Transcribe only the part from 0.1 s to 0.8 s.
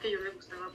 yo le gustaba